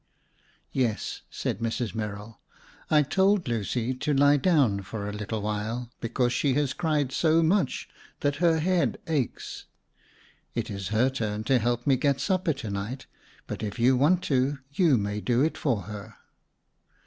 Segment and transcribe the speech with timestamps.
[0.73, 1.93] "Yes," said Mrs.
[1.93, 2.39] Merrill.
[2.89, 7.43] "I told Lucy to lie down for a little while because she has cried so
[7.43, 7.87] much
[8.21, 9.65] that her head aches.
[10.55, 13.05] It is her turn to help me get supper to night,
[13.45, 16.15] but if you want to, you may do it for her."